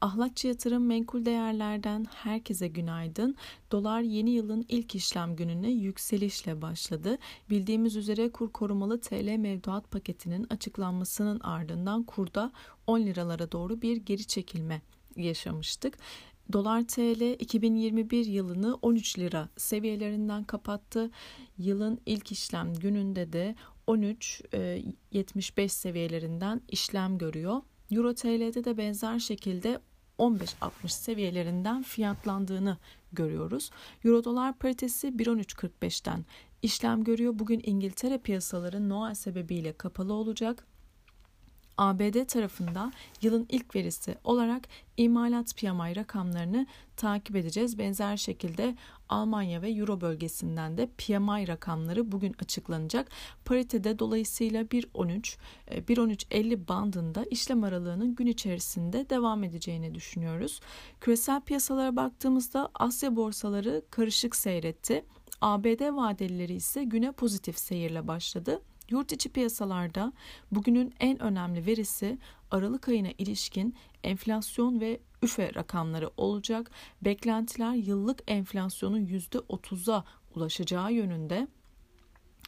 Ahlatçı 0.00 0.48
Yatırım 0.48 0.86
Menkul 0.86 1.24
Değerler'den 1.24 2.06
herkese 2.14 2.68
günaydın. 2.68 3.36
Dolar 3.72 4.00
yeni 4.00 4.30
yılın 4.30 4.64
ilk 4.68 4.94
işlem 4.94 5.36
gününe 5.36 5.70
yükselişle 5.70 6.62
başladı. 6.62 7.18
Bildiğimiz 7.50 7.96
üzere 7.96 8.32
kur 8.32 8.52
korumalı 8.52 9.00
TL 9.00 9.36
mevduat 9.36 9.90
paketinin 9.90 10.46
açıklanmasının 10.50 11.40
ardından 11.40 12.02
kurda 12.02 12.52
10 12.86 13.00
liralara 13.00 13.52
doğru 13.52 13.82
bir 13.82 13.96
geri 13.96 14.24
çekilme 14.24 14.82
yaşamıştık. 15.16 15.98
Dolar 16.52 16.82
TL 16.86 17.40
2021 17.40 18.26
yılını 18.26 18.78
13 18.82 19.18
lira 19.18 19.48
seviyelerinden 19.56 20.44
kapattı. 20.44 21.10
Yılın 21.58 22.00
ilk 22.06 22.32
işlem 22.32 22.74
gününde 22.74 23.32
de 23.32 23.54
13.75 23.88 25.62
e, 25.62 25.68
seviyelerinden 25.68 26.60
işlem 26.68 27.18
görüyor. 27.18 27.62
Euro 27.90 28.14
TL'de 28.14 28.64
de 28.64 28.76
benzer 28.76 29.18
şekilde 29.18 29.80
15.60 30.20 30.88
seviyelerinden 30.88 31.82
fiyatlandığını 31.82 32.76
görüyoruz. 33.12 33.70
Euro 34.04 34.24
dolar 34.24 34.58
paritesi 34.58 35.08
1.13.45'ten 35.08 36.24
işlem 36.62 37.04
görüyor. 37.04 37.32
Bugün 37.38 37.62
İngiltere 37.64 38.18
piyasaları 38.18 38.88
Noel 38.88 39.14
sebebiyle 39.14 39.72
kapalı 39.72 40.12
olacak. 40.12 40.66
ABD 41.80 42.24
tarafında 42.24 42.92
yılın 43.22 43.46
ilk 43.48 43.76
verisi 43.76 44.14
olarak 44.24 44.62
imalat 44.96 45.56
PMI 45.56 45.96
rakamlarını 45.96 46.66
takip 46.96 47.36
edeceğiz. 47.36 47.78
Benzer 47.78 48.16
şekilde 48.16 48.76
Almanya 49.08 49.62
ve 49.62 49.70
Euro 49.70 50.00
bölgesinden 50.00 50.78
de 50.78 50.86
PMI 50.86 51.48
rakamları 51.48 52.12
bugün 52.12 52.34
açıklanacak. 52.42 53.08
Paritede 53.44 53.98
dolayısıyla 53.98 54.62
1.13 54.62 55.36
1.13.50 55.68 56.52
e, 56.52 56.68
bandında 56.68 57.24
işlem 57.24 57.64
aralığının 57.64 58.14
gün 58.14 58.26
içerisinde 58.26 59.10
devam 59.10 59.44
edeceğini 59.44 59.94
düşünüyoruz. 59.94 60.60
Küresel 61.00 61.40
piyasalara 61.40 61.96
baktığımızda 61.96 62.68
Asya 62.74 63.16
borsaları 63.16 63.82
karışık 63.90 64.36
seyretti. 64.36 65.04
ABD 65.40 65.96
vadelileri 65.96 66.54
ise 66.54 66.84
güne 66.84 67.12
pozitif 67.12 67.58
seyirle 67.58 68.08
başladı. 68.08 68.62
Yurt 68.90 69.12
içi 69.12 69.28
piyasalarda 69.28 70.12
bugünün 70.52 70.94
en 71.00 71.22
önemli 71.22 71.66
verisi 71.66 72.18
Aralık 72.50 72.88
ayına 72.88 73.10
ilişkin 73.18 73.74
enflasyon 74.04 74.80
ve 74.80 75.00
üfe 75.22 75.54
rakamları 75.54 76.10
olacak. 76.16 76.70
Beklentiler 77.02 77.74
yıllık 77.74 78.22
enflasyonun 78.26 79.06
%30'a 79.06 80.04
ulaşacağı 80.34 80.92
yönünde. 80.92 81.48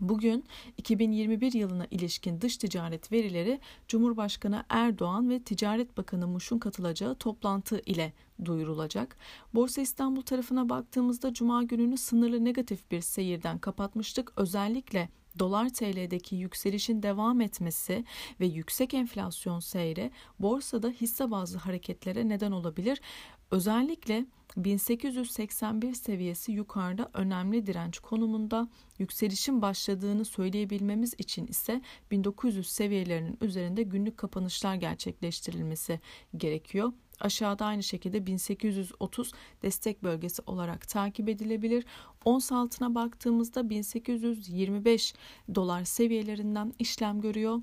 Bugün 0.00 0.44
2021 0.76 1.52
yılına 1.52 1.86
ilişkin 1.90 2.40
dış 2.40 2.56
ticaret 2.56 3.12
verileri 3.12 3.60
Cumhurbaşkanı 3.88 4.64
Erdoğan 4.68 5.30
ve 5.30 5.42
Ticaret 5.42 5.96
Bakanı 5.96 6.26
Muş'un 6.26 6.58
katılacağı 6.58 7.14
toplantı 7.14 7.82
ile 7.86 8.12
duyurulacak. 8.44 9.16
Borsa 9.54 9.80
İstanbul 9.80 10.22
tarafına 10.22 10.68
baktığımızda 10.68 11.34
cuma 11.34 11.62
gününü 11.62 11.96
sınırlı 11.96 12.44
negatif 12.44 12.90
bir 12.90 13.00
seyirden 13.00 13.58
kapatmıştık. 13.58 14.32
Özellikle 14.36 15.08
dolar 15.38 15.68
TL'deki 15.68 16.36
yükselişin 16.36 17.02
devam 17.02 17.40
etmesi 17.40 18.04
ve 18.40 18.46
yüksek 18.46 18.94
enflasyon 18.94 19.60
seyri 19.60 20.10
borsada 20.38 20.88
hisse 20.88 21.30
bazlı 21.30 21.58
hareketlere 21.58 22.28
neden 22.28 22.52
olabilir. 22.52 23.00
Özellikle 23.50 24.26
1881 24.56 25.94
seviyesi 25.94 26.52
yukarıda 26.52 27.10
önemli 27.14 27.66
direnç 27.66 27.98
konumunda 27.98 28.68
yükselişin 28.98 29.62
başladığını 29.62 30.24
söyleyebilmemiz 30.24 31.14
için 31.18 31.46
ise 31.46 31.82
1900 32.10 32.70
seviyelerinin 32.70 33.38
üzerinde 33.40 33.82
günlük 33.82 34.18
kapanışlar 34.18 34.74
gerçekleştirilmesi 34.74 36.00
gerekiyor. 36.36 36.92
Aşağıda 37.20 37.66
aynı 37.66 37.82
şekilde 37.82 38.26
1830 38.26 39.32
destek 39.62 40.02
bölgesi 40.02 40.42
olarak 40.46 40.88
takip 40.88 41.28
edilebilir. 41.28 41.84
Ons 42.24 42.52
altına 42.52 42.94
baktığımızda 42.94 43.70
1825 43.70 45.14
dolar 45.54 45.84
seviyelerinden 45.84 46.72
işlem 46.78 47.20
görüyor. 47.20 47.60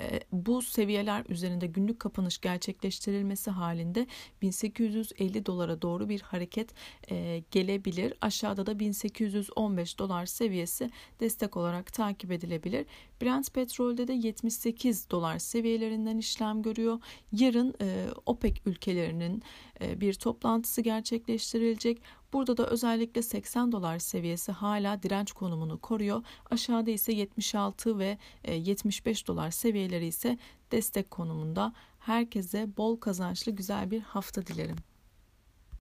Ee, 0.00 0.20
bu 0.32 0.62
seviyeler 0.62 1.24
üzerinde 1.28 1.66
günlük 1.66 2.00
kapanış 2.00 2.40
gerçekleştirilmesi 2.40 3.50
halinde 3.50 4.06
1850 4.42 5.46
dolara 5.46 5.82
doğru 5.82 6.08
bir 6.08 6.20
hareket 6.20 6.74
e, 7.10 7.42
gelebilir. 7.50 8.14
Aşağıda 8.20 8.66
da 8.66 8.78
1815 8.78 9.98
dolar 9.98 10.26
seviyesi 10.26 10.90
destek 11.20 11.56
olarak 11.56 11.92
takip 11.92 12.32
edilebilir. 12.32 12.86
Brent 13.22 13.54
petrolde 13.54 14.08
de 14.08 14.12
78 14.12 15.10
dolar 15.10 15.38
seviyelerinden 15.38 16.18
işlem 16.18 16.62
görüyor. 16.62 16.98
Yarın 17.32 17.74
e, 17.80 18.06
OPEC 18.26 18.60
ülkelerinin 18.66 19.42
e, 19.80 20.00
bir 20.00 20.14
toplantısı 20.14 20.80
gerçekleştirilecek. 20.80 22.02
Burada 22.32 22.56
da 22.56 22.66
özellikle 22.66 23.22
80 23.22 23.72
dolar 23.72 23.98
seviyesi 23.98 24.52
hala 24.52 25.02
direnç 25.02 25.32
konumunu 25.32 25.80
koruyor. 25.80 26.22
Aşağıda 26.50 26.90
ise 26.90 27.12
76 27.12 27.98
ve 27.98 28.18
75 28.48 29.22
e, 29.22 29.26
dolar 29.26 29.50
seviyeleri 29.50 30.06
ise 30.06 30.38
destek 30.72 31.10
konumunda. 31.10 31.72
Herkese 31.98 32.76
bol 32.76 32.96
kazançlı 32.96 33.52
güzel 33.52 33.90
bir 33.90 34.00
hafta 34.00 34.46
dilerim. 34.46 34.76